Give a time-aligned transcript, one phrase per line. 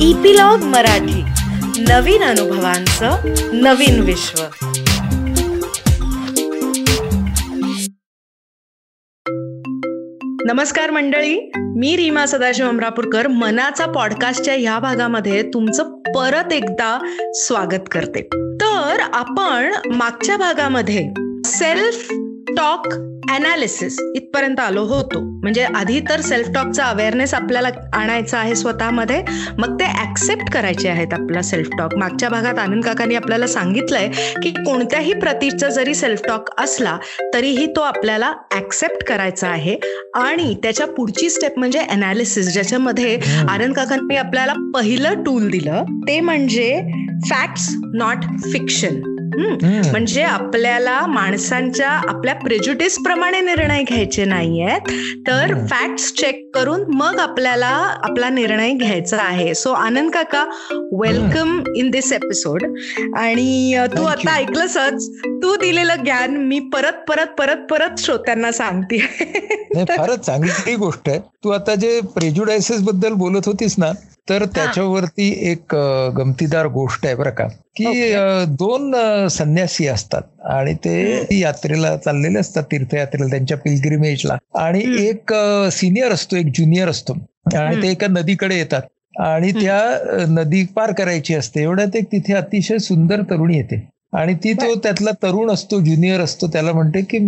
[0.00, 1.22] Epilogue Marathi.
[1.88, 3.16] नवीन अनुभवांचं
[3.52, 4.42] नवीन विश्व.
[10.44, 11.50] नमस्कार मंडळी.
[11.56, 13.26] मी रीमा सदाशिव अमरापूरकर.
[13.26, 18.22] मनाचा पॉडकास्टच्या ह्या भागामध्ये तुमचं परत एकदा स्वागत करते.
[18.60, 21.08] तर आपण मागच्या भागामध्ये
[21.44, 22.12] सेल्फ
[22.56, 22.86] टॉक
[23.30, 25.20] अनालिसिस इथपर्यंत आलो होतो.
[25.42, 29.22] म्हणजे आधी तर सेल्फ टॉकचा अवेअरनेस आपल्याला आणायचा आहे स्वतःमध्ये
[29.58, 34.08] मग ते ऍक्सेप्ट करायचे आहेत आपला सेल्फ टॉक मागच्या भागात आनंद काकांनी आपल्याला सांगितलंय
[34.42, 36.96] की कोणत्याही प्रतीचा जरी सेल्फ टॉक असला
[37.34, 39.76] तरीही तो आपल्याला ऍक्सेप्ट करायचा आहे.
[40.14, 46.80] आणि त्याच्या पुढची स्टेप म्हणजे अनालिसिस ज्याच्यामध्ये आनंद काकांनी आपल्याला पहिलं टूल दिलं ते म्हणजे
[47.30, 49.00] फॅक्ट्स नॉट फिक्शन
[49.36, 54.88] म्हणजे आपल्याला माणसांच्या आपल्या प्रेज्युडिस प्रमाणे निर्णय घ्यायचे नाहीयेत.
[55.26, 57.66] तर फॅक्ट्स चेक करून मग आपल्याला
[58.02, 59.54] आपला निर्णय घ्यायचा आहे.
[59.54, 60.44] सो आनंद काका
[61.00, 62.62] वेलकम इन दिस एपिसोड
[63.18, 65.08] आणि तू आता ऐकलंसच.
[65.42, 68.98] तू दिलेलं ज्ञान मी परत परत परत परत श्रोत्यांना सांगते.
[69.76, 71.18] फारच चांगली गोष्ट आहे.
[71.44, 73.92] तू आता जे प्रेज्युडायसेस बद्दल बोलत होतीस ना
[74.28, 75.74] तर त्याच्यावरती एक
[76.16, 77.46] गमतीदार गोष्ट आहे बरं का.
[77.76, 78.14] की
[78.48, 78.94] दोन
[79.28, 80.22] संन्यासी असतात.
[80.44, 85.34] आणि ते यात्रेला चाललेले असतात तीर्थयात्रेला त्यांच्या पिलग्रिमेजला आणि एक
[85.72, 87.16] सिनियर असतो एक ज्युनियर असतो.
[87.56, 88.82] आणि ते एका नदीकडे येतात.
[89.18, 89.80] आणि त्या
[90.28, 91.62] नदी पार करायची असते.
[91.62, 93.82] एवढ्यात एक तिथे अतिशय सुंदर तरुणी येते.
[94.12, 97.18] आणि ती तो त्यातला तरुण असतो ज्युनियर असतो त्याला म्हणते की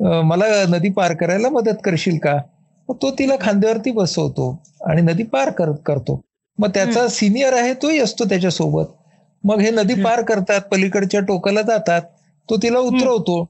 [0.00, 2.36] मला नदी पार करायला मदत करशील का?
[2.88, 6.20] तो तिला खांद्यावरती बसवतो आणि नदी पार करतो.
[6.58, 8.84] मग त्याचा सिनियर आहे तोही असतो त्याच्यासोबत.
[9.44, 12.02] मग हे नदी पार करतात पलीकडच्या टोकाला जातात
[12.48, 13.40] तो तिला उतरवतो.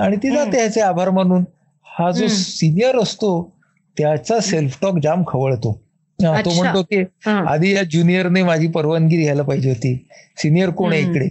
[0.00, 1.44] आणि ती जाते ह्याचे आभार मानून.
[1.86, 3.30] हा जो सिनियर असतो
[3.96, 5.72] त्याचा सेल्फ टॉक जाम खवळतो.
[6.18, 7.02] तो म्हणतो की
[7.48, 9.94] आधी या ज्युनियरने माझी परवानगी घ्यायला पाहिजे होती.
[10.36, 11.28] सिनियर कोण आहे इकडे?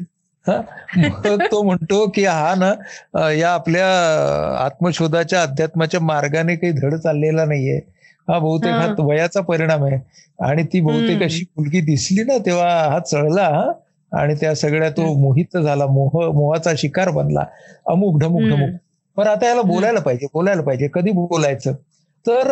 [1.51, 3.87] तो म्हणतो की हा ना या आपल्या
[4.65, 7.79] आत्मशोधाच्या अध्यात्माच्या मार्गाने काही धड चाललेला नाहीये.
[8.27, 9.97] हा बहुतेक हा वयाचा परिणाम आहे.
[10.39, 12.99] आणि ती बहुतेक अशी मुलगी दिसली ना तेव्हा हा.
[12.99, 13.47] चळला
[14.13, 17.43] आणि त्या सगळ्या तो मोहित झाला मोह मोहाचा शिकार बनला.
[17.89, 18.69] अमुक ढमुक ढमुक.
[19.17, 20.87] पण आता याला बोलायला पाहिजे बोलायला पाहिजे.
[20.93, 21.73] कधी बोलायचं?
[22.25, 22.51] तर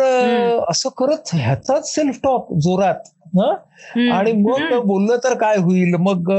[0.70, 3.08] असं करत ह्याचाच सेल्फ टॉक जोरात
[4.12, 5.94] आणि मग बोललं तर काय होईल?
[5.94, 6.30] मग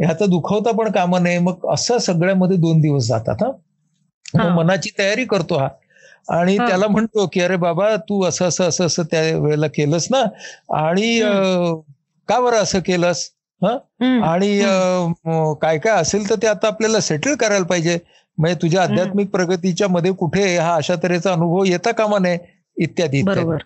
[0.00, 3.50] ह्याचा दुखवता पण कामा नये मग असं सगळ्यामध्ये दोन दिवस जातात हा?
[4.54, 5.68] मनाची तयारी करतो हा.
[6.28, 10.22] आणि त्याला म्हणतो की अरे बाबा तू असं असं असं असं त्या वेळेला केलंस ना?
[10.86, 11.20] आणि
[12.28, 13.24] का बरं असं केलंस?
[13.62, 14.58] आणि
[15.62, 17.98] काय काय असेल तर ते आता आपल्याला सेटल करायला पाहिजे.
[18.38, 22.38] म्हणजे तुझ्या आध्यात्मिक प्रगतीच्या मध्ये कुठे हा अशा तऱ्हेचा अनुभव येता कामा नये
[22.76, 23.56] इत्यादी इत्यादी.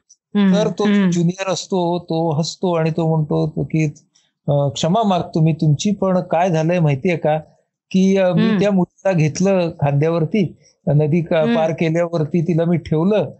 [0.53, 3.89] तर तो ज्युनियर असतो तो हसतो आणि तो म्हणतो की
[4.47, 7.39] क्षमा मागतो मी तुमची पण काय झालंय माहितीये का?
[7.91, 10.45] की मी त्या मुलीला घेतलं खांद्यावरती
[10.87, 13.31] नदी पार केल्यावरती तिला मी ठेवलं.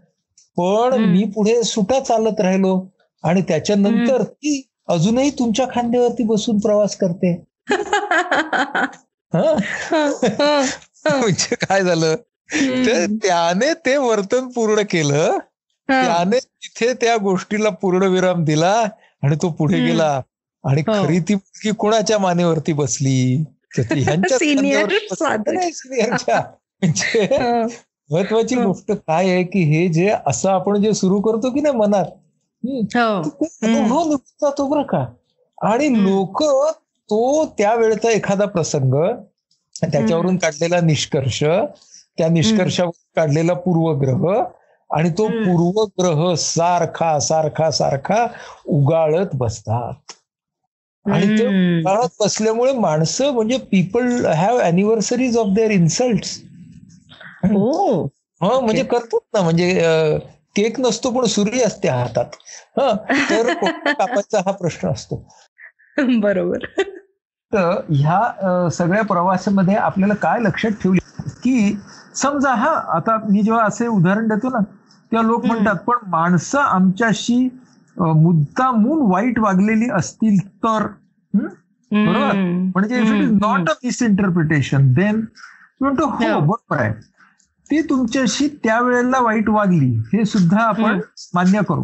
[0.57, 2.79] पण मी पुढे सुटा चालत राहिलो
[3.23, 7.45] आणि त्याच्यानंतर ती अजूनही तुमच्या खांद्यावरती बसून प्रवास करते.
[11.05, 12.15] म्हणजे काय झालं?
[12.85, 15.37] तर त्याने ते वर्तन पूर्ण केलं.
[15.89, 18.83] त्याने तिथे त्या गोष्टीला पूर्ण विराम दिला
[19.23, 20.21] आणि तो पुढे गेला.
[20.63, 23.43] आणि खरी ती मुलगी कोणाच्या मानेवरती बसली?
[23.73, 26.43] सिनियरच्या
[26.81, 27.27] म्हणजे
[28.11, 32.05] महत्वाची गोष्ट काय आहे की हे जे असं आपण जे सुरू करतो की नाही मनात
[34.41, 35.05] जातो बरं का?
[35.61, 36.43] आणि लोक
[37.09, 38.93] तो त्यावेळेचा एखादा प्रसंग
[39.91, 41.43] त्याच्यावरून काढलेला निष्कर्ष
[42.17, 44.43] त्या निष्कर्षावर काढलेला पूर्वग्रह
[44.89, 48.25] आणि तो पूर्वग्रह सारखा सारखा सारखा
[48.65, 49.93] उगाळत बसतात.
[51.05, 51.45] आणि ते
[51.79, 56.25] उगाळत बसल्यामुळे माणसं म्हणजे people have anniversaries of their insult
[58.41, 58.59] हा.
[58.59, 59.71] म्हणजे करतात ना म्हणजे
[60.55, 62.25] केक नसतो पण सुरी असते हातात.
[62.79, 62.93] हा?
[63.29, 63.53] तर
[63.93, 65.27] कापायचा हा प्रश्न असतो.
[66.21, 66.57] बरोबर.
[67.53, 70.99] तर ह्या सगळ्या प्रवासामध्ये आपल्याला काय लक्षात ठेवले?
[71.43, 71.77] की
[72.15, 74.59] समजा हा आता मी जेव्हा असे उदाहरण देतो ना
[75.11, 77.49] तेव्हा लोक म्हणतात पण माणसं आमच्याशी
[77.97, 80.87] मुद्दामून वाईट वागलेली असतील तर.
[81.91, 82.33] बरोबर?
[82.75, 85.25] म्हणजे if it is not a misinterpretation then
[85.81, 86.39] म्हणतो हो.
[86.39, 86.93] बरोबर आहे.
[87.73, 90.99] ती तुमच्याशी त्यावेळेला वाईट वागली हे सुद्धा आपण
[91.33, 91.83] मान्य करू.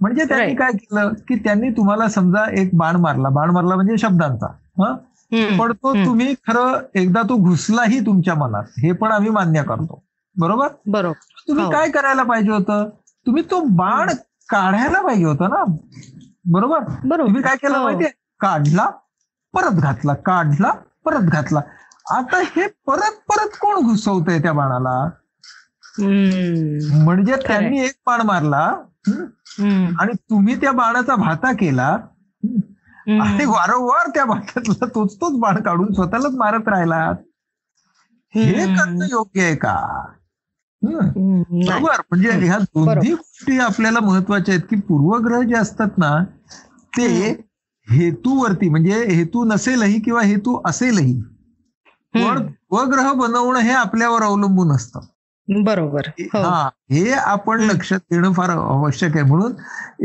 [0.00, 3.28] म्हणजे त्यांनी काय केलं की त्यांनी तुम्हाला समजा एक बाण मारला.
[3.28, 4.46] बाण मारला म्हणजे शब्दांचा.
[4.46, 4.94] हा?
[5.58, 8.62] पण तो तुम्ही खरं एकदा तो घुसलाही तुमच्या मनात.
[8.78, 10.02] हे पण आम्ही मान्य करतो.
[10.38, 10.68] बरोबर?
[10.86, 11.14] बरोबर.
[11.48, 12.88] तुम्ही काय करायला पाहिजे होतं?
[13.26, 14.08] तुम्ही तो बाण
[14.48, 15.64] काढायला पाहिजे होता ना?
[16.44, 16.78] बरोबर?
[17.04, 17.26] बरोबर.
[17.26, 17.84] तुम्ही काय केलं हो.
[17.84, 18.10] माहितीये?
[18.40, 18.86] काढला
[19.54, 20.72] परत घातला काढला
[21.04, 21.60] परत घातला.
[22.08, 24.98] आता हे परत परत कोण घुसवतंय त्या बाणाला.
[27.04, 28.64] म्हणजे त्यांनी एक बाण मारला.
[30.00, 31.86] आणि तुम्ही त्या बाणाचा भाता केला
[33.20, 33.44] आणि.
[33.44, 37.14] वारंवार त्या भातातला तोच तोच बाण काढून स्वतःलाच मारत राहिलात.
[38.34, 38.52] हे.
[38.76, 39.74] करणं योग्य आहे का.
[40.82, 42.00] बरोबर.
[42.10, 46.16] म्हणजे ह्या दोन्ही गोष्टी आपल्याला महत्त्वाच्या आहेत की पूर्वग्रह जे असतात ना
[46.92, 47.06] ते
[47.88, 51.20] हेतूवरती म्हणजे हेतू नसेलही किंवा हेतू असेलही
[52.24, 52.46] पण.
[52.70, 56.38] पूर्वग्रह बनवणं हे आपल्यावर अवलंबून असतं बरोबर हो.
[56.38, 57.60] हा हे आपण.
[57.60, 59.52] लक्षात घेणं फार आवश्यक आहे म्हणून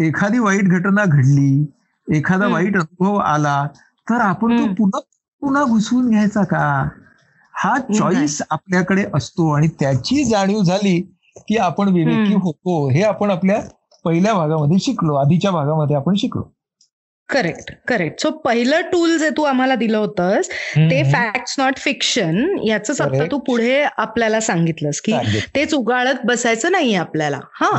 [0.03, 1.65] एखादी वाईट घटना घडली
[2.07, 2.47] एखादा.
[2.47, 3.65] वाईट अनुभव आला
[4.07, 4.73] तर आपण तो.
[4.73, 4.99] पुन्हा
[5.41, 6.61] पुन्हा घुसवून घ्यायचा का
[7.53, 10.99] हा चॉईस आपल्याकडे असतो आणि त्याची जाणीव झाली
[11.37, 12.33] की आपण विवेकी.
[12.35, 13.59] होतो हे आपण आपल्या
[14.05, 16.43] पहिल्या भागामध्ये शिकलो आधीच्या भागामध्ये आपण शिकलो
[17.29, 21.01] करेक्ट करेक्ट सो पहिलं टूल जे तू आम्हाला दिलं होतंस ते.
[21.11, 23.25] फॅक्ट्स नॉट फिक्शन याच आता.
[23.31, 25.13] तू पुढे आपल्याला सांगितलंस की.
[25.55, 27.71] तेच उगाळत बसायचं नाहीये आपल्याला हा.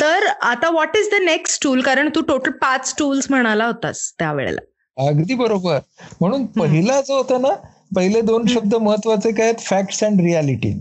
[0.00, 4.60] तर आता what is the next tool कारण तू टोटल पाच टूल्स म्हणाला होतास त्यावेळेला
[4.96, 5.78] अगदी बरोबर
[6.20, 7.54] म्हणून पहिला जो होता ना
[7.96, 8.46] पहिले दोन.
[8.46, 10.72] शब्द महत्त्वाचे काय आहेत फॅक्ट्स अँड रियालिटी.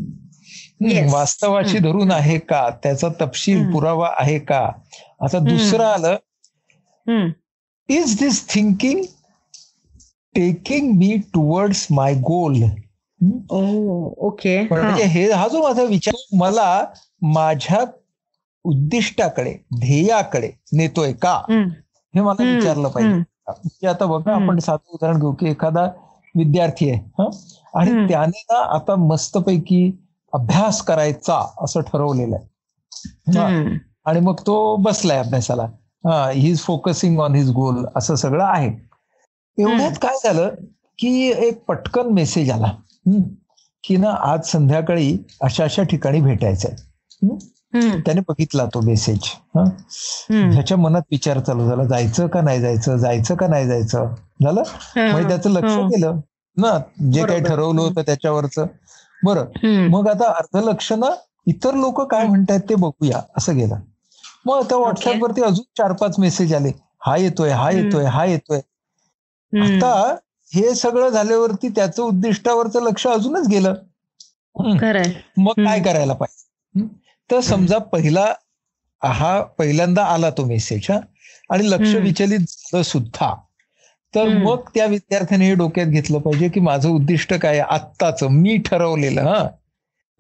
[1.11, 1.77] वास्तवाशी.
[1.79, 3.63] धरून आहे का त्याचा तपशील.
[3.71, 4.59] पुरावा आहे का
[5.21, 6.15] आता दुसरं आलं
[7.89, 9.03] is this thinking
[10.35, 12.61] taking me towards my goal
[13.51, 14.81] okay हा.
[14.81, 16.83] म्हणजे हे हा जो माझा विचार मला
[17.21, 17.83] माझ्या
[18.65, 21.33] उद्दिष्टाकडे ध्येयाकडे नेतोय का.
[22.13, 22.43] हे मला.
[22.55, 23.13] विचारलं पाहिजे.
[23.47, 24.33] म्हणजे आता बघा.
[24.33, 25.83] आपण साधं उदाहरण घेऊ की एखादा
[26.35, 27.29] विद्यार्थी आहे हं?
[27.73, 28.07] आणि.
[28.07, 29.91] त्याने ना आता मस्तपैकी
[30.33, 33.77] अभ्यास करायचा असं ठरवलेलं आहे.
[34.05, 35.67] आणि मग तो बसलाय अभ्यासाला
[36.03, 38.67] हा is focusing on his goal असं सगळं आहे
[39.57, 40.49] एवढ्यात काय झालं
[40.99, 42.71] की एक पटकन मेसेज आला?
[43.83, 46.75] की ना आज संध्याकाळी अशा अशा ठिकाणी भेटायचंय.
[48.03, 49.19] त्याने बघितला तो मेसेज
[49.55, 49.63] हा.
[50.51, 54.13] ह्याच्या मनात विचार चालू झाला जायचं का नाही जायचं जायचं का नाही जायचं
[54.43, 54.61] झालं
[54.95, 55.75] म्हणजे त्याचं लक्ष.
[55.89, 56.19] गेलं
[56.57, 56.77] ना
[57.11, 57.41] जे काही.
[57.41, 58.65] ठरवलं होतं त्याच्यावरचं
[59.23, 59.87] बरं.
[59.89, 61.09] मग आता अर्ध लक्ष ना
[61.47, 63.79] इतर लोक काय म्हणतायत ते बघूया असं गेलं
[64.49, 66.71] मग आता व्हॉट्सअप वरती अजून चार पाच मेसेज आले.
[67.05, 67.69] हा येतोय हा.
[67.71, 68.59] येतोय हा येतोय.
[69.53, 70.15] आता
[70.53, 73.73] हे सगळं झाल्यावरती त्याचं उद्दिष्टावरचं लक्ष अजूनच गेलं.
[75.37, 75.79] मग काय.
[75.79, 76.87] करायला पाहिजे?
[77.31, 78.33] तर समजा पहिला
[79.03, 80.99] हा पहिल्यांदा आला तो मेसेज हा.
[81.49, 81.95] आणि लक्ष.
[81.95, 83.35] विचलित झालं सुद्धा.
[84.13, 84.27] तर.
[84.27, 89.43] मग त्या विद्यार्थ्याने हे डोक्यात घेतलं पाहिजे की माझं उद्दिष्ट काय आत्ताच मी ठरवलेलं हा.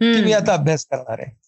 [0.01, 1.38] की मी आता अभ्यास करणार आहे.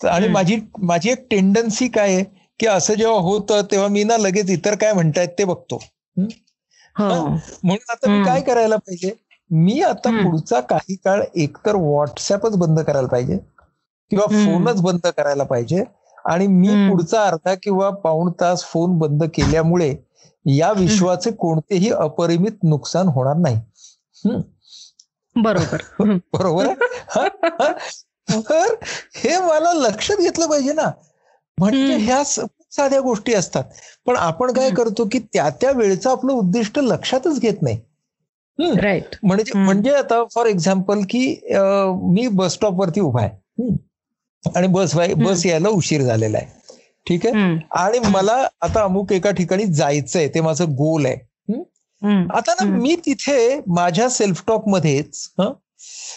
[0.00, 0.28] आणि.
[0.28, 2.24] माझी माझी एक टेंडन्सी काय आहे
[2.60, 5.78] की असं जेव्हा होतं तेव्हा मी ना लगेच इतर काय म्हणतायत ते बघतो
[6.96, 8.24] हो म्हणून आता मी.
[8.24, 9.12] काय करायला पाहिजे
[9.50, 10.10] मी आता.
[10.22, 13.36] पुढचा काही काळ एकतर व्हॉट्सअपच बंद करायला पाहिजे
[14.10, 14.26] किंवा.
[14.26, 15.84] फोनच बंद करायला पाहिजे
[16.24, 16.68] आणि मी.
[16.88, 19.94] पुढचा अर्धा किंवा पाऊण तास फोन बंद केल्यामुळे
[20.46, 23.60] या विश्वाचे कोणतेही अपरिमित नुकसान होणार नाही.
[25.36, 25.82] बरोबर.
[26.32, 26.72] बरोबर?
[28.28, 28.74] तर
[29.16, 30.90] हे मला लक्षात घेतलं पाहिजे ना
[31.58, 31.96] म्हणजे.
[31.96, 33.64] ह्या साध्या गोष्टी असतात
[34.06, 34.70] पण आपण काय.
[34.70, 37.78] करतो की त्या त्या वेळेचं आपलं उद्दिष्ट लक्षातच घेत नाही.
[38.58, 39.58] राईट म्हणजे.
[39.58, 41.24] म्हणजे आता फॉर एक्झाम्पल की
[42.12, 43.70] मी बस स्टॉप वरती उभा आहे.
[44.44, 44.94] आणि बस.
[45.16, 46.74] बस यायला उशीर झालेला आहे
[47.06, 47.34] ठीक आहे.
[47.80, 51.16] आणि मला आता अमुक एका ठिकाणी जायचंय ते माझं गोल आहे.
[52.30, 52.64] आता ना.
[52.64, 55.28] मी तिथे माझ्या सेल्फ टॉक मध्येच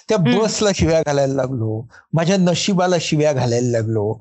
[0.09, 0.17] त्या.
[0.17, 1.81] बसला शिव्या घालायला लागलो
[2.13, 4.13] माझ्या नशिबाला शिव्या घालायला लागलो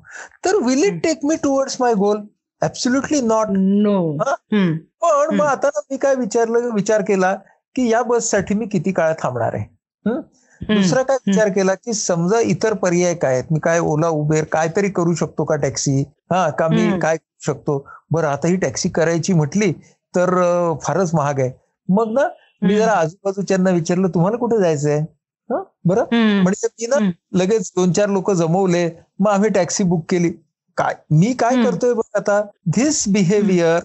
[0.45, 0.99] तर will it.
[1.03, 2.21] Take me towards my goal
[2.61, 4.01] absolutely not no.
[5.01, 5.45] पण मग.
[5.45, 7.33] आता मी काय विचारलं विचार केला
[7.75, 9.65] की या बससाठी मी किती काळ थांबणार आहे?
[10.61, 14.89] दुसरा काय विचार केला की समजा इतर पर्याय काय आहेत मी काय ओला उबेर काहीतरी
[14.89, 16.01] करू शकतो का टॅक्सी
[16.31, 16.99] हा का मी.
[16.99, 19.71] काय करू शकतो बरं आता ही टॅक्सी करायची म्हटली
[20.13, 20.29] तर
[20.83, 21.51] फारच महाग आहे
[21.89, 22.27] मग ना
[22.61, 22.75] मी.
[22.77, 24.99] जरा आजूबाजूच्यांना विचारलं तुम्हाला कुठे जायचंय?
[25.51, 26.05] बरं.
[26.43, 27.11] म्हणजे मी ना हम्म.
[27.39, 28.89] लगेच दोन चार लोक जमवले
[29.19, 30.29] मग आम्ही टॅक्सी बुक केली.
[30.77, 30.95] काय?
[31.11, 31.63] मी काय.
[31.63, 32.41] करतोय बघ आता?
[32.73, 33.79] This behaviour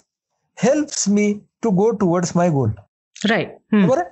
[0.58, 2.70] helps me to go towards my goal
[3.16, 3.56] right.
[3.74, 4.02] बरं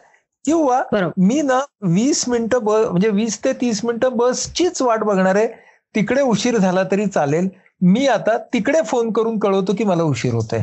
[0.45, 0.83] किंवा
[1.19, 5.47] मी ना वीस मिनिटं बस म्हणजे वीस ते तीस मिनिटं बसचीच वाट बघणार आहे.
[5.95, 7.49] तिकडे उशीर झाला तरी चालेल.
[7.83, 10.63] मी आता तिकडे फोन करून कळवतो की मला उशीर होत आहे.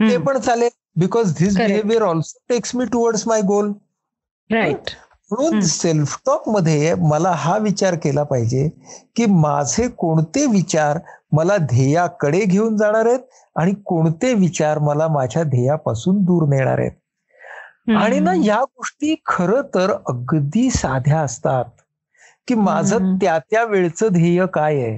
[0.00, 0.16] ते.
[0.18, 0.68] पण चालेल.
[0.98, 1.56] Because this.
[1.56, 3.72] Behaviour also takes me towards my goal
[4.50, 4.90] right
[5.30, 5.60] म्हणून.
[5.60, 8.68] सेल्फ टॉकमध्ये मला हा विचार केला पाहिजे
[9.16, 10.98] की माझे कोणते विचार
[11.32, 13.20] मला ध्येयाकडे घेऊन जाणार आहेत
[13.56, 19.90] आणि कोणते विचार मला माझ्या ध्येयापासून दूर नेणार आहेत आणि ना या गोष्टी खरं तर
[20.06, 21.64] अगदी साध्या असतात
[22.48, 23.16] की माझं.
[23.16, 24.96] त्या त्या वेळचं ध्येय काय आहे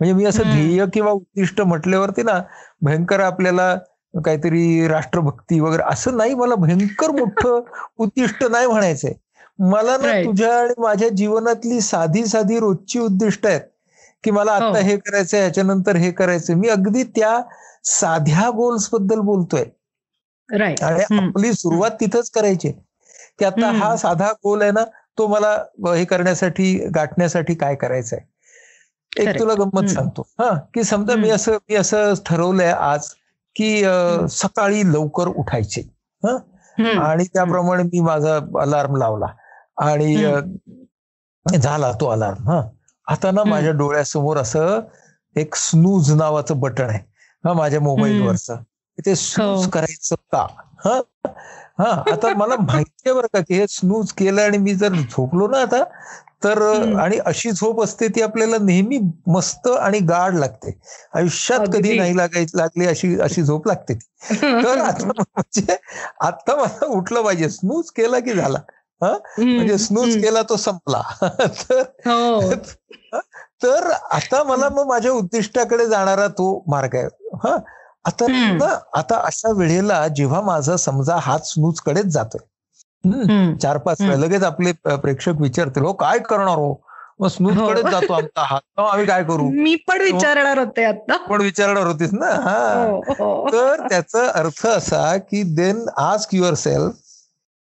[0.00, 0.42] म्हणजे मी असं.
[0.42, 2.40] ध्येय किंवा उद्दिष्ट म्हटल्यावरती ना
[2.82, 3.74] भयंकर आपल्याला
[4.14, 7.60] काहीतरी राष्ट्रभक्ती वगैरे असं नाही मला भयंकर मोठं
[7.98, 9.12] उद्दिष्ट नाही म्हणायचंय
[9.58, 10.12] मला ना.
[10.24, 13.60] तुझ्या आणि माझ्या जीवनातली साधी साधी रोजची उद्दिष्ट आहेत
[14.24, 14.74] की मला आता हो.
[14.78, 17.40] हे करायचंय ह्याच्यानंतर हे करायचंय मी अगदी त्या
[17.90, 19.64] साध्या गोल्सबद्दल बोलतोय
[20.48, 22.70] आणि आपली सुरुवात तिथंच करायची
[23.38, 23.70] की आता.
[23.72, 24.84] हा साधा गोल आहे ना
[25.18, 25.52] तो मला
[25.86, 28.26] हे करण्यासाठी गाठण्यासाठी काय करायचं आहे
[29.22, 29.38] एक.
[29.38, 29.88] तुला गंमत.
[29.88, 31.30] सांगतो हा की समजा मी.
[31.30, 33.08] असं मी असं ठरवलंय आज
[33.56, 33.82] की.
[34.30, 35.80] सकाळी लवकर उठायचे
[36.78, 39.26] आणि त्याप्रमाणे मी माझा अलार्म लावला
[39.78, 40.14] आणि
[41.46, 42.60] झाला तो अलार्म हा.
[43.06, 43.44] आता ना.
[43.44, 44.80] माझ्या डोळ्यासमोर असं
[45.36, 46.98] एक स्नूज नावाचं बटन आहे
[47.44, 48.62] हा माझ्या मोबाईलवरचं
[48.98, 49.70] ते स्नूज हो.
[49.70, 50.46] करायचं का?
[50.84, 51.00] हा?
[51.78, 55.48] हा आता मला माहिती आहे बरं का की हे स्नूज केलं आणि मी जर झोपलो
[55.48, 55.82] ना आता
[56.44, 56.62] तर.
[57.00, 60.78] आणि अशी झोप असते ती आपल्याला नेहमी मस्त आणि गाढ लागते.
[61.14, 61.96] आयुष्यात कधी.
[61.98, 64.34] नाही लागायची लागली अशी अशी झोप लागते ती.
[64.34, 65.76] तर आता म्हणजे
[66.20, 67.48] आता मला उठलं पाहिजे.
[67.50, 68.58] स्नूज केला की झाला?
[69.02, 71.02] म्हणजे स्नूज केला तो संपला.
[71.48, 72.50] तर हो.
[73.62, 77.06] तर आता मला मग माझ्या उद्दिष्टाकडे जाणारा तो मार्ग आहे.
[77.44, 77.56] हा?
[78.04, 83.54] आता आता अशा वेळेला जेव्हा माझा समजा हात स्नूज कडेच जातोय.
[83.62, 84.16] चार पाच वेळा.
[84.16, 86.82] लगेच आपले प्रेक्षक विचारतील हो काय करणार हो?
[87.20, 87.68] मग स्नूज हो.
[87.68, 88.60] कडेच जातो आमचा हात.
[88.78, 89.50] आम्ही काय करू?
[89.62, 91.16] मी पण विचारणार होते आता.
[91.16, 92.26] पण विचारणार होतीस ना?
[92.26, 92.86] हा.
[92.86, 93.48] हो, हो.
[93.52, 96.92] तर त्याचा अर्थ असा की देन आस्क युअर सेल्फ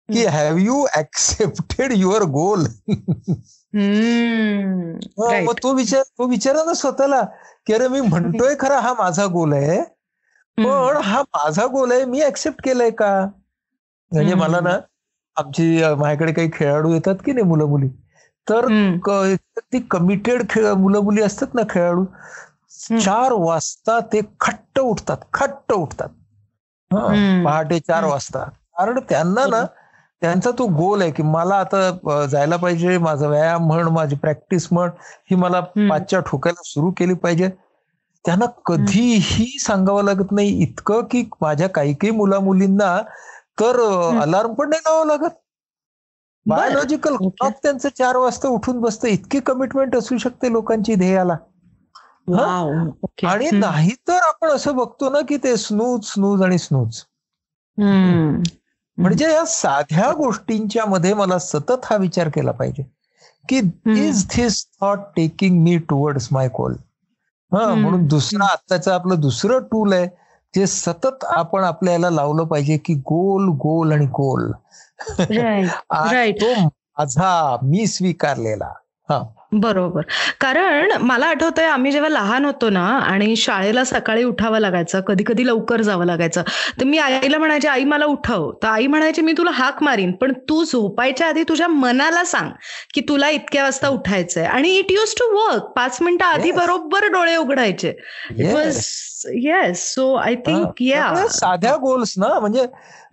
[0.10, 2.66] की have you accepted your goal.
[5.18, 7.22] मग तो विचार तो विचारा ना स्वतःला
[7.68, 9.82] की अरे मी म्हणतोय खरा हा माझा गोल आहे.
[10.58, 13.10] पण हा माझा गोल आहे मी ऍक्सेप्ट केलाय का
[14.12, 14.34] म्हणजे.
[14.34, 14.78] मला ना
[15.38, 17.88] आमची माझ्याकडे काही खेळाडू येतात की नाही मुलं मुली
[18.48, 18.68] तर
[19.74, 22.06] ती कमिटेड मुलं मुली असतात ना खेळाडू
[23.00, 26.10] चार वाजता ते खट्ट उठतात खट्ट उठतात.
[26.92, 28.04] पहाटे चार.
[28.06, 28.44] वाजता
[28.78, 29.64] कारण त्यांना ना
[30.24, 34.90] त्यांचा तो गोल आहे की मला आता जायला पाहिजे माझा व्यायाम म्हण माझी प्रॅक्टिस म्हण
[35.32, 35.60] ही मला.
[35.90, 37.50] पाचच्या ठोक्याला सुरू केली पाहिजे
[38.26, 42.98] त्यांना कधीही सांगावं लागत नाही इतकं की माझ्या काही काही मुला मुलींना
[43.60, 43.80] तर.
[44.22, 45.34] अलार्म पण नाही लावावं लागत.
[46.46, 47.16] बायोलॉजिकल.
[47.18, 51.36] क्लॉक त्यांचं चार वाजता उठून बसतं इतकी कमिटमेंट असू शकते लोकांची ध्येयाला.
[53.26, 53.50] आणि.
[53.54, 57.02] नाही तर आपण असं बघतो ना की ते स्नूज स्नूज आणि स्नूज.
[58.98, 62.84] म्हणजे या साध्या गोष्टींच्या मध्ये मला सतत हा विचार केला पाहिजे
[63.50, 63.58] की
[64.00, 66.74] is this thought taking me towards my goal
[67.52, 67.74] हा.
[67.74, 70.08] म्हणून दुसरं आत्ताचं आपलं दुसरं टूल आहे
[70.54, 74.52] जे सतत आपण आपल्याला लावलं पाहिजे की गोल गोल आणि गोल
[75.10, 75.68] Right.
[75.90, 76.42] आणि Right.
[76.42, 76.54] तो
[76.98, 78.72] माझा मी स्वीकारलेला
[79.54, 80.02] बरोबर.
[80.40, 85.48] कारण मला आठवतंय आम्ही जेव्हा लहान होतो ना आणि शाळेला सकाळी उठावं लागायचं कधी कधी
[85.48, 86.44] लवकर जावं लागायचं
[86.80, 88.52] तर मी आईला म्हणायचे आई मला उठव.
[88.52, 92.50] तर आई म्हणायची मी तुला हाक मारीन पण तू झोपायच्या आधी तुझ्या मनाला सांग
[92.94, 94.44] की तुला इतक्या वाजता उठायचंय.
[94.44, 96.60] आणि इट युज टू वर्क पाच मिनिटं आधी Yes.
[96.60, 97.94] बरोबर डोळे उघडायचे.
[98.38, 98.80] It was
[99.26, 102.62] yes so I think या साध्या गोल्स ना म्हणजे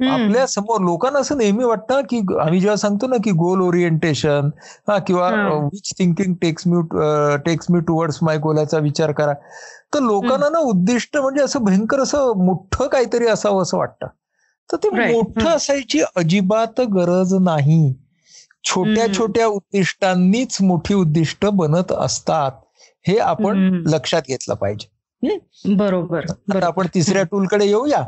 [0.09, 4.51] आपल्यासमोर लोकांना असं नेहमी वाटतं की आम्ही जेव्हा सांगतो ना की गोल ओरिएंटेशन
[4.89, 5.31] हा किंवा.
[5.73, 6.83] Which thinking takes me
[7.45, 9.33] takes me towards my goal याचा विचार करा
[9.95, 14.07] तर लोकांना ना उद्दिष्ट म्हणजे असं भयंकर असं मोठं काहीतरी असावं असं वाटतं
[14.73, 15.13] तर ते.
[15.13, 15.49] मोठं.
[15.49, 17.95] असायची अजिबात गरज नाही
[18.65, 19.07] छोट्या.
[19.19, 22.53] छोट्या उद्दिष्टांनीच मोठी उद्दिष्ट बनत असतात
[23.09, 23.83] हे आपण.
[23.87, 28.01] लक्षात घेतलं पाहिजे बरोबर आता आपण तिसऱ्या टूलकडे येऊया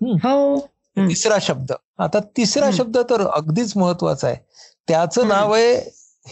[0.00, 0.58] हो.
[0.96, 2.70] तिसरा शब्द आता तिसरा.
[2.72, 4.36] शब्द तर अगदीच महत्त्वाचा आहे
[4.88, 5.28] त्याचं.
[5.28, 5.74] नाव आहे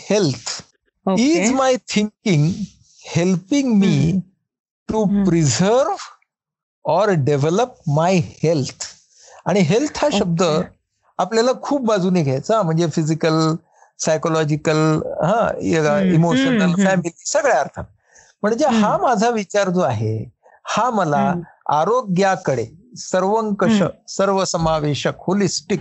[0.01, 0.63] health
[1.07, 2.49] is my thinking
[3.05, 4.21] helping me.
[4.89, 5.05] To.
[5.25, 5.95] Preserve
[6.85, 8.85] or develop my health
[9.47, 10.43] आणि हेल्थ हा शब्द.
[11.19, 13.55] आपल्याला खूप बाजूने घ्यायचा म्हणजे फिजिकल
[13.99, 14.77] सायकोलॉजिकल
[15.23, 15.51] हा.
[16.15, 16.73] इमोशनल.
[16.85, 17.85] फॅमिली सगळ्या अर्थात
[18.43, 18.67] म्हणजे.
[18.67, 20.17] हा माझा विचार जो आहे
[20.69, 21.33] हा मला.
[21.71, 22.67] आरोग्याकडे
[22.97, 23.83] सर्वंकष.
[24.09, 25.81] सर्वसमावेशक होलिस्टिक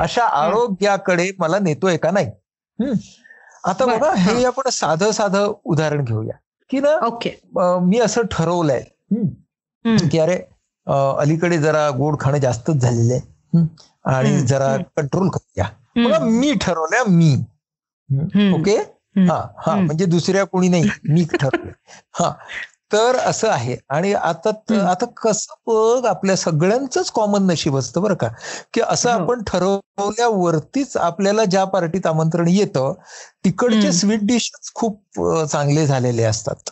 [0.00, 2.30] अशा आरोग्याकडे मला नेतोय का नाही.
[3.64, 4.44] आता बघा हे.
[4.44, 6.36] आपण साधं साधं उदाहरण घेऊया
[6.70, 7.30] की ना ओके
[7.86, 8.82] मी असं ठरवलंय.
[10.10, 10.36] की अरे
[10.86, 13.66] अलीकडे जरा गोड खाणं जास्तच झालेलं आहे
[14.14, 14.76] आणि जरा.
[14.96, 16.18] कंट्रोल करूया.
[16.20, 17.34] मी ठरवलंय मी.
[18.54, 18.76] ओके.
[19.16, 19.74] हा हा.
[19.76, 21.72] म्हणजे दुसऱ्या कोणी नाही मी ठरवलंय
[22.14, 22.32] हा
[22.92, 23.76] तर असं आहे.
[23.88, 24.50] आणि आता.
[24.90, 28.28] आता कसं बघ आपल्या सगळ्यांचंच कॉमन नशीब असतं बरं का.
[28.74, 29.18] की असं हो.
[29.18, 32.92] आपण ठरवल्यावरतीच आपल्याला ज्या पार्टीत आमंत्रण येतं
[33.44, 33.92] तिकडचे.
[33.92, 35.00] स्वीट डिशेस खूप
[35.52, 36.70] चांगले झालेले असतात.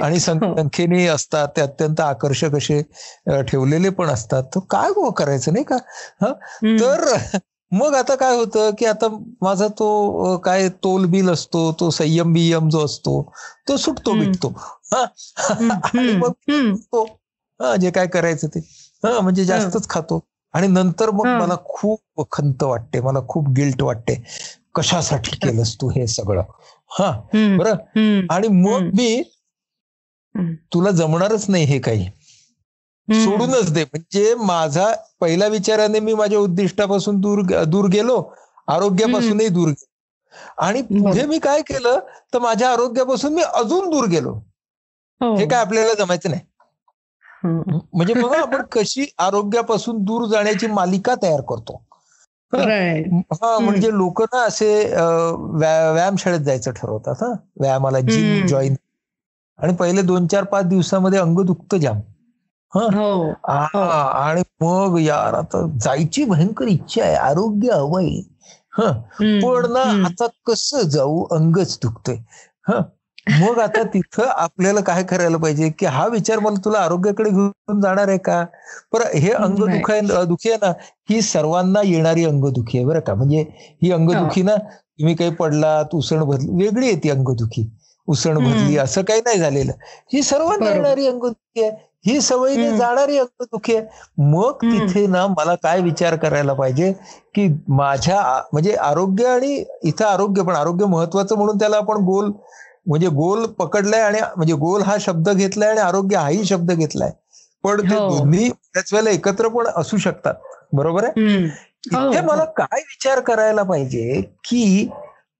[0.00, 0.18] आणि हो.
[0.18, 2.80] संख्येने असतात ते अत्यंत आकर्षक असे
[3.42, 4.42] ठेवलेले पण असतात.
[4.54, 5.76] तर काय करायचं नाही का?
[6.80, 7.14] तर
[7.72, 9.08] मग आता काय होतं की आता
[9.42, 13.32] माझा तो काय तोल बिल असतो तो संयम बियम जो असतो
[13.68, 14.48] तो सुटतो
[14.94, 15.04] हा.
[15.98, 16.32] आणि मग
[16.74, 17.04] तो
[17.60, 18.60] हा जे काय करायचं ते.
[19.04, 20.20] हा म्हणजे जास्तच खातो.
[20.54, 21.26] आणि नंतर मग.
[21.26, 24.22] मला खूप खंत वाटते मला खूप गिल्ट वाटते.
[24.74, 26.42] कशासाठी केलंस तू हे सगळं?
[26.98, 27.10] हा
[27.58, 27.74] बरं?
[28.30, 28.80] आणि मग.
[28.80, 29.22] मी.
[30.72, 32.08] तुला जमणारच नाही हे काही.
[33.08, 33.82] सोडूनच दे.
[33.84, 38.22] म्हणजे माझा पहिल्या विचाराने मी माझ्या उद्दिष्टापासून दूर दूर गेलो.
[38.68, 39.84] आरोग्यापासूनही दूर गेलो.
[40.58, 41.98] आणि पुढे मी काय केलं
[42.34, 44.32] तर माझ्या आरोग्यापासून मी अजून दूर गेलो.
[45.20, 45.34] हो.
[45.36, 46.40] हे काय आपल्याला जमायचं नाही.
[47.94, 51.82] म्हणजे बघा आपण कशी आरोग्यापासून दूर जाण्याची मालिका तयार करतो.
[52.52, 57.32] हा म्हणजे लोक ना असे व्यायामशाळेत जायचं ठरवतात हा.
[57.60, 58.46] व्यायामाला जिम.
[58.46, 58.74] जॉईन
[59.58, 62.00] आणि पहिले दोन चार पाच दिवसामध्ये अंग दुखतं जाम.
[62.74, 68.20] आणि मग यार आता जायची भयंकर इच्छा आहे आरोग्य हवंय.
[68.72, 68.90] ह.
[69.40, 69.84] पण ना.
[70.04, 72.16] आता कसं जाऊ अंगच दुखतोय.
[72.66, 72.80] ह.
[73.32, 78.08] मग आता तिथं आपल्याला काय करायला पाहिजे की हा विचार मला तुला आरोग्याकडे घेऊन जाणार
[78.08, 78.44] आहे का?
[78.92, 79.62] पर हे अंग.
[79.70, 80.70] दुखाय दुखी आहे ना
[81.10, 83.14] ही सर्वांना येणारी अंगदुखी आहे बरं का?
[83.14, 83.40] म्हणजे
[83.82, 84.56] ही अंगदुखी ना
[84.98, 87.62] तुम्ही काही पडलात उसण भरली वेगळी आहे ती अंगदुखी
[88.08, 88.38] उसण.
[88.38, 89.72] भरली असं काही नाही झालेलं
[90.12, 90.76] ही सर्वांना बरोबर.
[90.76, 91.70] येणारी अंगदुखी आहे
[92.06, 92.76] ही सवयीने.
[92.78, 94.52] जाणारी अंगदुखी आहे मग.
[94.62, 96.92] तिथे ना मला काय विचार करायला पाहिजे
[97.34, 98.20] की माझ्या
[98.52, 102.30] म्हणजे आरोग्य आणि इथं आरोग्य पण आरोग्य महत्वाचं म्हणून त्याला आपण गोल
[102.86, 107.10] म्हणजे गोल पकडलाय आणि म्हणजे गोल हा शब्द घेतलाय आणि आरोग्य हाही शब्द घेतलाय
[107.64, 108.08] पण ते हो.
[108.10, 110.34] दोन्ही त्याच वेळेला एकत्र पण असू शकतात
[110.72, 111.46] बरोबर आहे हम्म.
[111.94, 112.26] हो, इथे हो.
[112.26, 114.88] मला काय विचार करायला पाहिजे की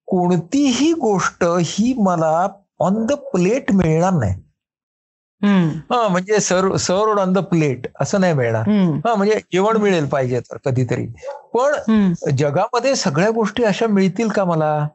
[0.07, 4.35] कोणतीही गोष्ट ही मला ऑन द प्लेट मिळणार नाही.
[5.91, 8.69] हा म्हणजे सर्व सर्व ऑन द प्लेट असं नाही मिळणार.
[9.07, 11.07] हा म्हणजे जेवण मिळेल पाहिजे तर कधीतरी.
[11.55, 11.73] पण.
[12.37, 14.89] जगामध्ये सगळ्या गोष्टी अशा मिळतील का मला?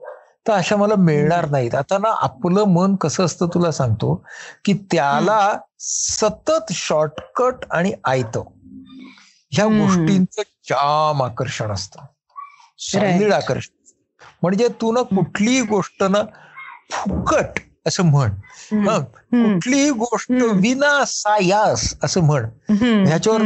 [0.48, 1.76] तर अशा मला मिळणार नाहीत.
[1.76, 4.26] आता ना आपलं मन कसं असतं तुला सांगतो
[4.66, 9.66] की त्याला सतत शॉर्टकट आणि आयत ह्या.
[9.66, 12.00] गोष्टींचं जाम आकर्षण असतं.
[13.32, 13.79] आकर्षण.
[14.42, 16.22] म्हणजे तू ना कुठलीही गोष्ट ना
[16.92, 18.30] फुकट असं म्हण.
[19.32, 20.32] कुठलीही गोष्ट.
[20.32, 22.46] विना सायास असं म्हण.
[23.08, 23.42] ह्याच्यावर.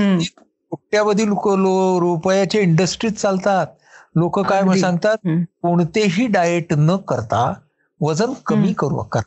[0.69, 3.67] कोट्यावधी रुपयाचे इंडस्ट्रीज चालतात
[4.15, 4.79] लोक काय.
[4.79, 5.17] सांगतात.
[5.61, 7.53] कोणतेही डाएट न करता
[8.01, 8.73] वजन कमी.
[8.73, 9.21] करू कर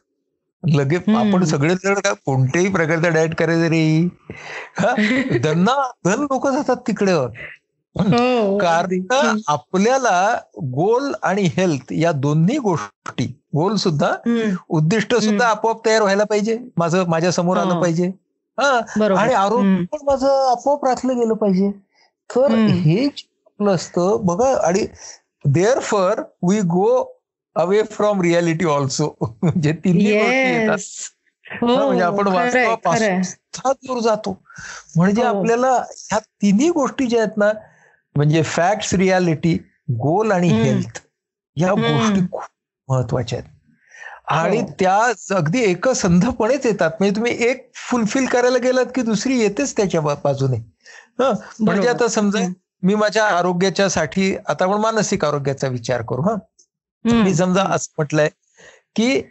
[0.62, 1.08] लगेच.
[1.08, 4.08] आपण सगळे जण काय कोणत्याही प्रकारचा डाएट करायचं रे?
[5.42, 7.12] धन्ना धन लोक जातात तिकडे.
[8.60, 9.38] कारण हम्म.
[9.48, 10.34] आपल्याला
[10.74, 14.12] गोल आणि हेल्थ या दोन्ही गोष्टी गोल सुद्धा.
[14.68, 17.80] उद्दिष्ट सुद्धा आपोआप तयार व्हायला पाहिजे माझं माझ्यासमोर आलं हो.
[17.82, 18.06] पाहिजे
[18.58, 18.68] हा
[19.16, 19.84] आणि आरोग्य.
[19.92, 21.70] पण माझं आपोआप राखलं गेलं पाहिजे
[22.30, 22.54] तर.
[22.66, 23.08] हे
[23.60, 24.86] असतं बघा आणि
[25.80, 26.88] therefore we go
[27.56, 30.78] away from reality also म्हणजे तिन्ही गोष्टी येतात
[31.62, 32.28] हो हा, म्हणजे आपण.
[33.22, 34.36] सुद्धा दूर जातो
[34.96, 35.28] म्हणजे हो.
[35.28, 37.50] आपल्याला ह्या तिन्ही गोष्टी ज्या आहेत ना
[38.16, 39.54] म्हणजे फॅक्ट्स रियालिटी
[39.98, 40.48] गोल आणि.
[40.48, 41.00] हेल्थ
[41.56, 41.72] या.
[41.72, 42.42] गोष्टी खूप
[42.88, 43.50] महत्त्वाच्या आहेत
[44.28, 44.66] आणि हो.
[44.80, 44.96] त्या
[45.36, 50.56] अगदी एकसंधपणेच येतात म्हणजे तुम्ही एक फुलफिल करायला गेलात की दुसरी येतेच त्याच्या बाजूने
[51.20, 51.88] हं, म्हणजे.
[51.88, 52.46] आता समजा.
[52.82, 56.34] मी माझ्या आरोग्याच्या साठी आता आपण मानसिक आरोग्याचा विचार करू हा.
[57.04, 58.28] मी समजा असं म्हटलंय
[58.96, 59.22] की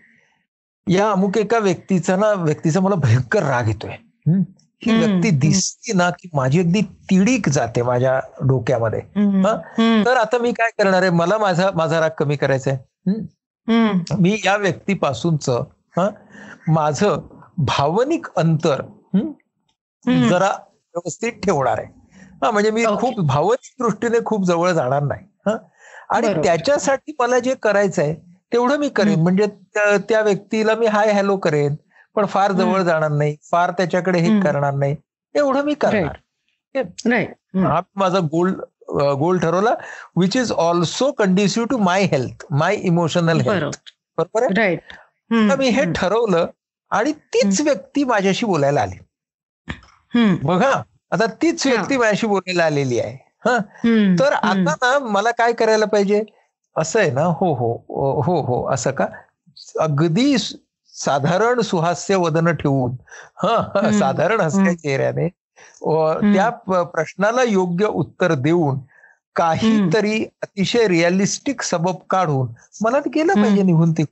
[0.88, 3.96] या अमुक एका व्यक्तीचा ना व्यक्तीचा मला भयंकर राग येतोय
[4.82, 5.00] हं?
[5.00, 5.30] व्यक्ती.
[5.32, 9.00] दिसती ना की माझी अगदी तिडीक जाते माझ्या डोक्यामध्ये.
[9.42, 9.56] हा?
[10.06, 13.14] तर आता मी काय करणार आहे मला माझा माझा राग कमी करायचा आहे.
[14.20, 15.50] मी या व्यक्तीपासूनच
[16.68, 17.28] माझं
[17.68, 18.82] भावनिक अंतर.
[20.06, 21.88] जरा व्यवस्थित ठेवणार आहे
[22.42, 22.86] हा म्हणजे मी.
[23.00, 25.56] खूप भावनिक दृष्टीने खूप जवळ जाणार नाही हा
[26.10, 26.34] आणि.
[26.44, 28.14] त्याच्यासाठी मला जे करायचं आहे
[28.54, 29.20] तेवढं मी करेन.
[29.20, 29.46] म्हणजे
[30.00, 31.76] त्या व्यक्तीला मी हाय हॅलो करेन
[32.16, 32.82] पण फार जवळ.
[32.82, 34.40] जाणार नाही फार त्याच्याकडे हे.
[34.42, 34.96] करणार नाही
[35.36, 36.18] एवढं मी करणार.
[37.56, 38.54] हा माझा गोल
[39.20, 39.74] गोल ठरवला
[40.16, 43.78] which is also conducive to my health my emotional health
[44.18, 44.60] बरोबर.
[44.60, 44.76] आहे?
[45.50, 46.48] तर मी हे ठरवलं
[46.92, 48.98] आणि तीच व्यक्ती माझ्याशी बोलायला आली.
[50.44, 50.72] बघा
[51.12, 51.74] आता तीच हा.
[51.74, 53.18] व्यक्ती माझ्याशी बोलायला आलेली आहे.
[53.46, 53.58] हा?
[54.20, 56.24] तर आता ना मला काय करायला पाहिजे?
[56.76, 57.72] असं आहे ना हो हो
[58.22, 59.06] हो हो असं का?
[59.80, 60.36] अगदी
[60.96, 62.96] साधारण सुहास्य वदन ठेवून
[63.44, 65.28] ह साधारण हसऱ्या चेहऱ्याने
[66.34, 66.50] त्या
[66.84, 68.80] प्रश्नाला योग्य उत्तर देऊन
[69.36, 72.48] काहीतरी अतिशय रिअलिस्टिक सबब काढून
[72.82, 74.04] मला ते गेलं पाहिजे निघून ते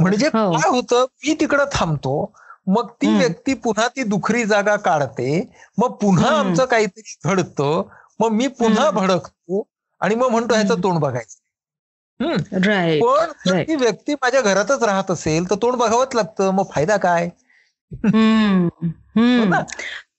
[0.00, 0.52] म्हणजे हो.
[0.52, 2.32] काय होतं मी तिकडं थांबतो
[2.66, 5.40] मग ती व्यक्ती पुन्हा ती दुखरी जागा काढते
[5.78, 7.82] मग पुन्हा आमचं काहीतरी घडतं
[8.20, 9.62] मग मी पुन्हा भडकतो
[10.00, 11.36] आणि मग म्हणतो ह्याचं तोंड बघायचं.
[12.20, 16.50] पण ती व्यक्ती माझ्या घरातच राहत असेल तर तोंड बघावंच लागतं.
[16.50, 17.28] मग फायदा काय?
[18.04, 18.68] हो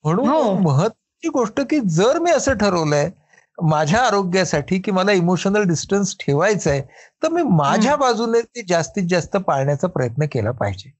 [0.03, 0.53] म्हणून हो.
[0.53, 3.09] महत्वाची गोष्ट की जर मी असं ठरवलंय
[3.57, 6.81] माझ्या आरोग्यासाठी की मला इमोशनल डिस्टन्स ठेवायचं आहे
[7.23, 10.91] तर मी माझ्या बाजूने ते जास्तीत जास्त पाळण्याचा प्रयत्न केला पाहिजे.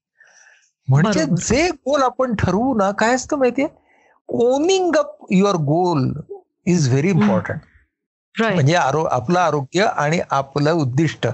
[0.88, 3.68] म्हणजे जे गोल आपण ठरवू ना काय असतं माहितीये?
[4.28, 6.12] Owning up your goal
[6.66, 7.60] is very important
[8.54, 11.26] म्हणजे आपलं आरोग्य आणि आपलं उद्दिष्ट.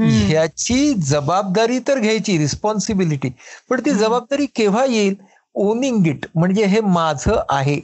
[0.00, 3.30] ह्याची जबाबदारी तर घ्यायची रिस्पॉन्सिबिलिटी
[3.70, 5.14] पण ती जबाबदारी केव्हा येईल?
[5.54, 7.74] ओनिंग इट म्हणजे हे माझं आहे.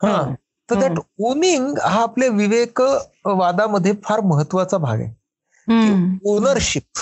[0.00, 0.22] हा.
[0.68, 2.80] तर दॅट ओनिंग हा आपल्या विवेक
[3.26, 5.12] वादामध्ये फार महत्त्वाचा भाग आहे.
[6.26, 6.98] ओनरशिप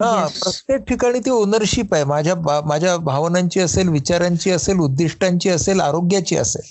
[0.00, 2.04] हा प्रत्येक ठिकाणी ती ओनरशिप आहे.
[2.04, 2.34] माझ्या
[2.66, 6.62] माझ्या भावनांची असेल विचारांची असेल उद्दिष्टांची असेल आरोग्याची असेल.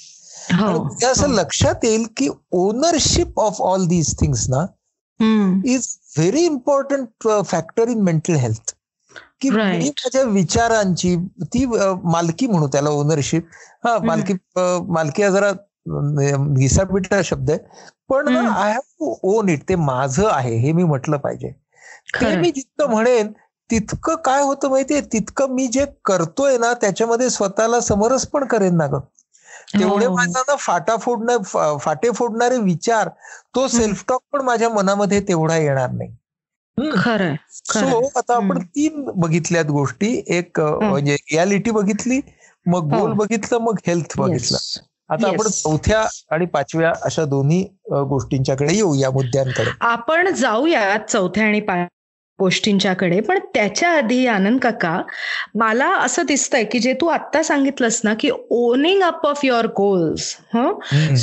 [0.51, 1.34] हो, असं हो.
[1.34, 4.65] लक्षात येईल की ownership of all these things ना
[5.65, 8.73] is very important factor in mental health
[9.41, 13.47] की मी माझ्या विचारांची ती मालकी म्हणू त्याला ओनरशिप
[13.86, 14.34] हा मालकी
[14.89, 15.51] मालकी हा जरा
[16.56, 17.60] घिसापिटा शब्द आहे.
[18.10, 21.51] पण I have to own it ते माझं आहे हे मी म्हटलं पाहिजे.
[22.21, 23.32] ते मी जितकं म्हणेन
[23.69, 25.01] तितकं काय होतं माहितीये?
[25.03, 28.99] तितकं मी जे करतोय ना त्याच्यामध्ये स्वतःला समरस पण करेन ना ग.
[29.74, 30.16] तेवढे हो.
[30.16, 33.10] माझा ना फाटा फोडणार फाटे फोडणारे विचार
[33.56, 36.12] तो सेल्फ टॉक पण माझ्या मनामध्ये तेवढा येणार नाही.
[37.54, 40.14] सो आता आपण तीन बघितल्यात गोष्टी.
[40.28, 42.20] एक म्हणजे रियालिटी बघितली
[42.66, 43.14] मग गोल हो.
[43.14, 44.58] बघितलं मग हेल्थ बघितलं.
[45.10, 47.64] आता आपण चौथ्या आणि पाचव्या अशा दोन्ही
[48.10, 49.72] गोष्टींच्याकडे येऊ या मुद्द्यांकडे.
[49.82, 51.60] आपण जाऊया चौथ्या आणि
[52.39, 53.19] गोष्टींच्याकडे.
[53.19, 55.02] पण त्याच्या आधी आनंद काका
[55.56, 60.36] मला असं दिसतंय की जे तू आत्ता सांगितलंस ना की owning up of your goals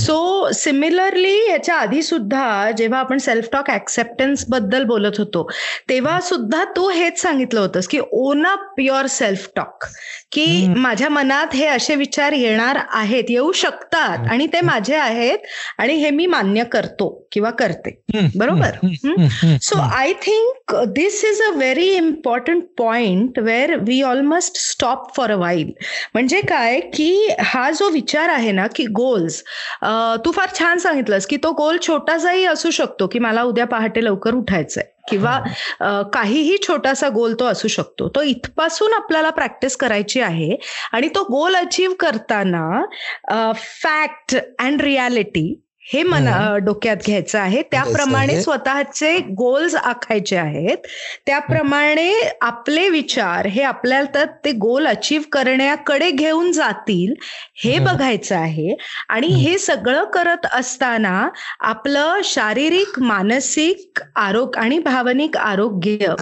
[0.07, 5.49] so similarly याच्या आधी सुद्धा जेव्हा आपण सेल्फ टॉक ऍक्सेप्टन्सबद्दल बोलत होतो
[5.89, 9.85] तेव्हा सुद्धा तू हेच सांगितलं होतंस की own up your self talk
[10.33, 15.39] की माझ्या मनात हे असे विचार येणार आहेत येऊ शकतात आणि ते माझे आहेत
[15.79, 17.91] आणि हे मी मान्य करतो किंवा करते.
[18.37, 18.77] बरोबर?
[19.63, 25.37] So I think this is a very important point where we almost stop for a
[25.37, 25.73] while
[26.15, 26.81] म्हणजे काय?
[26.81, 29.43] की हा जो विचार आहे ना की गोल्स
[30.25, 34.35] तू फार छान सांगितलंस की तो गोल छोटासाही असू शकतो की मला उद्या पहाटे लवकर
[34.35, 34.85] उठायचंय.
[35.11, 35.39] किंवा
[36.13, 38.09] काहीही छोटासा गोल तो असू शकतो.
[38.09, 40.57] तो इथपासून आपल्याला प्रॅक्टिस करायची आहे
[40.93, 45.61] आणि तो गोल अचीव करताना फॅक्ट अँड रियालिटी
[45.93, 47.63] हे मना डोक्यात घ्यायचं आहे.
[47.63, 50.87] त्याप्रमाणे स्वतःचे गोल्स आखायचे आहेत.
[51.27, 57.13] त्याप्रमाणे आपले विचार हे आपल्याला ते गोल अचीव करण्याकडे घेऊन जातील
[57.65, 58.75] हे बघायचं आहे.
[59.09, 61.29] आणि हे सगळं करत असताना
[61.61, 66.15] आपलं शारीरिक मानसिक आरोग्य आणि भावनिक आरोग्य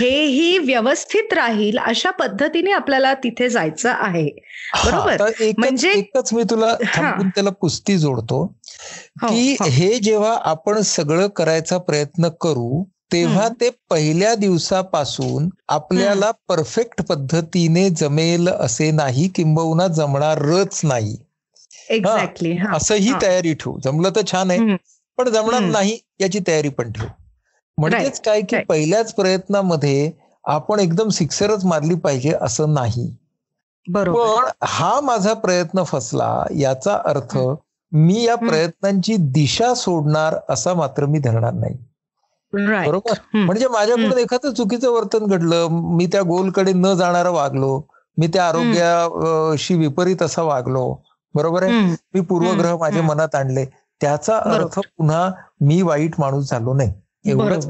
[0.00, 4.28] हेही व्यवस्थित राहील अशा पद्धतीने आपल्याला तिथे जायचं आहे.
[4.84, 5.22] बरोबर?
[5.58, 6.74] म्हणजे एकच मी तुला
[7.34, 8.56] त्याला पुस्ती जोडतो.
[9.20, 9.66] की हो.
[9.68, 18.48] हे जेव्हा आपण सगळं करायचा प्रयत्न करू तेव्हा ते पहिल्या दिवसापासून आपल्याला परफेक्ट पद्धतीने जमेल
[18.48, 21.16] असे नाही किंबहुना जमणारच नाही.
[21.90, 23.78] एक्झॅक्टली असंही तयारी ठेवू.
[23.84, 24.76] जमलं तर छान आहे
[25.18, 27.08] पण जमणार नाही याची तयारी पण ठेवू.
[27.78, 30.10] म्हणजेच काय की पहिल्याच प्रयत्नामध्ये
[30.44, 33.08] आपण एकदम सिक्सरच मारली पाहिजे असं नाही.
[33.86, 37.36] पण हा माझा प्रयत्न फसला याचा अर्थ
[37.96, 41.74] मी या प्रयत्नांची दिशा सोडणार असा मात्र मी धरणार नाही.
[42.52, 43.18] बरोबर?
[43.34, 47.80] म्हणजे माझ्याकडून एखादं चुकीचं वर्तन घडलं मी त्या गोलकडे न जाणारं वागलो
[48.18, 50.84] मी त्या आरोग्याशी विपरीत असा वागलो
[51.34, 51.80] बरोबर आहे?
[52.14, 53.64] मी पूर्वग्रह माझ्या मनात आणले.
[54.00, 55.30] त्याचा अर्थ पुन्हा
[55.60, 56.92] मी वाईट माणूस झालो नाही.
[57.24, 57.66] एवढंच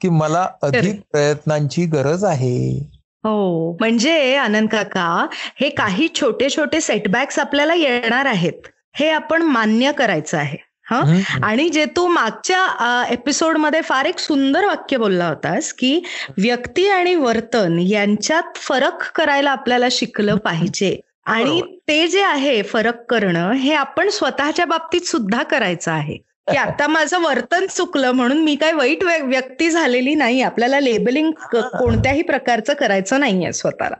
[0.00, 2.90] की मला अधिक प्रयत्नांची गरज आहे.
[3.24, 3.72] हो.
[3.80, 5.26] म्हणजे आनंद काका
[5.60, 8.68] हे काही छोटे छोटे सेटबॅक्स आपल्याला येणार आहेत.
[8.94, 10.58] हे आपण मान्य करायचं आहे
[10.90, 11.00] हा?
[11.42, 16.02] आणि जे तू मागच्या एपिसोडमध्ये फार एक सुंदर वाक्य बोलला होतास की
[16.38, 21.00] व्यक्ती आणि वर्तन यांच्यात फरक करायला आपल्याला शिकलं पाहिजे.
[21.26, 26.16] आणि ते जे आहे फरक करणं हे आपण स्वतःच्या बाबतीत सुद्धा करायचं आहे.
[26.50, 30.42] की आता माझं वर्तन चुकलं म्हणून मी काय वाईट व्यक्ती झालेली नाही.
[30.42, 33.96] आपल्याला लेबलिंग कोणत्याही प्रकारचं करायचं नाहीये स्वतःला.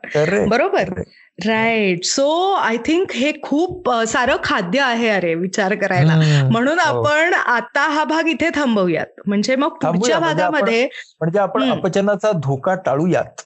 [0.49, 0.91] बरोबर?
[1.39, 6.15] राईट सो आय थिंक हे खूप सारं खाद्य आहे अरे विचार करायला.
[6.51, 7.03] म्हणून हो.
[7.03, 9.07] आपण आता हा भाग इथे थांबवूयात.
[9.27, 10.85] म्हणजे मग पुढच्या म्हणजे भागामध्ये
[11.21, 13.43] म्हणजे आपण अपचनाचा धोका टाळूयात.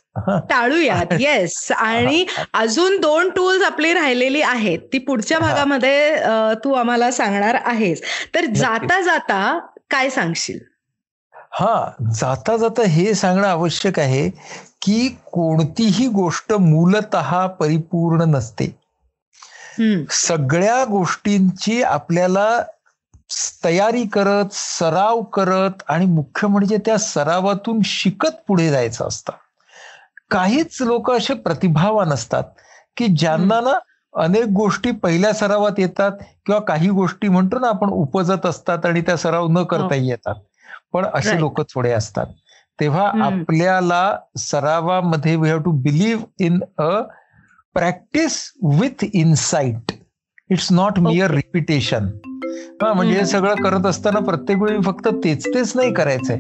[0.51, 1.13] टाळूयात.
[1.21, 4.79] येस आणि अजून दोन टूल्स आपली राहिलेली आहेत.
[4.93, 6.17] ती पुढच्या भागामध्ये
[6.65, 8.03] तू आम्हाला सांगणार आहेस.
[8.35, 9.59] तर जाता जाता
[9.91, 10.59] काय सांगशील?
[11.53, 14.29] हा जाता जाता हे सांगणं आवश्यक आहे
[14.83, 17.17] की कोणतीही गोष्ट मूलत
[17.61, 18.79] परिपूर्ण नसते.
[20.11, 22.63] सगळ्या गोष्टींची आपल्याला
[23.65, 29.33] तयारी करत सराव करत आणि मुख्य म्हणजे त्या सरावातून शिकत पुढे जायचं असतं.
[30.31, 32.45] काहीच लोक असे प्रतिभावान असतात
[32.97, 33.79] की ज्यांना ना
[34.15, 36.13] अनेक गोष्टी पहिल्या सरावात येतात
[36.47, 40.07] किंवा काही गोष्टी म्हणतो ना आपण उपजत असतात आणि त्या सराव न करताही हो.
[40.07, 40.35] येतात.
[40.93, 42.27] पण असे लोक थोडे असतात.
[42.81, 47.01] तेव्हा आपल्याला सरावामध्ये we have to believe in a
[47.75, 49.93] practice with insight
[50.51, 52.07] it's not mere repetition
[52.83, 56.37] हा म्हणजे हे सगळं करत असताना प्रत्येक वेळी फक्त तेच तेच नाही करायचंय.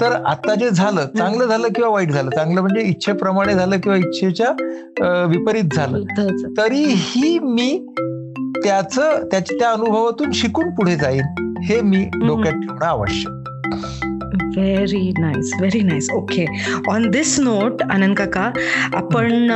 [0.00, 2.30] तर आता जे झालं चांगलं झालं किंवा वाईट झालं?
[2.30, 6.02] चांगलं म्हणजे इच्छेप्रमाणे झालं किंवा इच्छेच्या विपरीत झालं.
[6.58, 7.86] तरीही मी
[8.64, 13.32] त्याच त्याच्या त्या अनुभवातून शिकून पुढे जाईन हे मी डोक्यात ठेवणं आवश्यक.
[14.58, 16.44] Very nice very nice okay
[16.88, 18.50] on this note Anand काका
[18.94, 19.50] आपण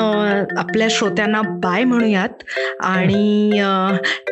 [0.58, 2.42] आपल्या श्रोत्यांना बाय म्हणूयात.
[2.80, 3.50] आणि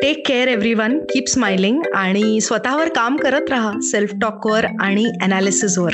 [0.01, 3.71] take care everyone keep smiling आणि स्वतःवर काम करत राहा.
[3.81, 5.93] सेल्फ टॉकवर आणि अनालिसिसवर